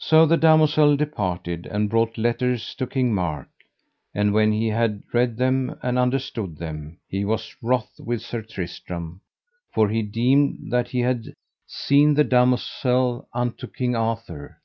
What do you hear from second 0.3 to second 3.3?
damosel departed, and brought letters to King